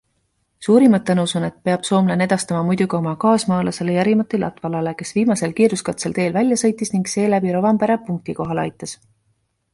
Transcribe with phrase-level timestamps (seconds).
[0.67, 6.59] Suurimad tänusõnad peab soomlane edastama muidugi oma kaasmaalasele Jari-Matti Latvalale, kes viimasel kiiruskatsel teelt välja
[6.65, 8.99] sõitis ning seeläbi Rovanperä punktikohale aitas.